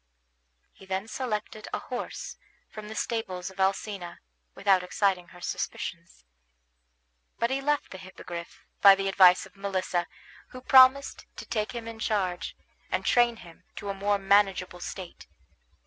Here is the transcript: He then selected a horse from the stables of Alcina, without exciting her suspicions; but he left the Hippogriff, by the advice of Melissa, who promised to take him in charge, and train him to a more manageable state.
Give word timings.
He 0.71 0.87
then 0.87 1.07
selected 1.07 1.67
a 1.71 1.77
horse 1.77 2.35
from 2.71 2.87
the 2.87 2.95
stables 2.95 3.51
of 3.51 3.59
Alcina, 3.59 4.19
without 4.55 4.81
exciting 4.81 5.27
her 5.27 5.41
suspicions; 5.41 6.25
but 7.37 7.51
he 7.51 7.61
left 7.61 7.91
the 7.91 7.99
Hippogriff, 7.99 8.65
by 8.81 8.95
the 8.95 9.07
advice 9.07 9.45
of 9.45 9.55
Melissa, 9.55 10.07
who 10.47 10.61
promised 10.61 11.27
to 11.35 11.45
take 11.45 11.73
him 11.73 11.87
in 11.87 11.99
charge, 11.99 12.55
and 12.89 13.05
train 13.05 13.35
him 13.45 13.63
to 13.75 13.89
a 13.89 13.93
more 13.93 14.17
manageable 14.17 14.79
state. 14.79 15.27